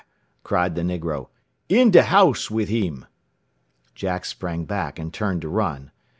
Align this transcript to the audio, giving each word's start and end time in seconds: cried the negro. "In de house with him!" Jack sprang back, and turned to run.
cried 0.41 0.73
the 0.73 0.81
negro. 0.81 1.27
"In 1.69 1.91
de 1.91 2.01
house 2.01 2.49
with 2.49 2.69
him!" 2.69 3.05
Jack 3.93 4.25
sprang 4.25 4.65
back, 4.65 4.97
and 4.97 5.13
turned 5.13 5.43
to 5.43 5.47
run. 5.47 5.91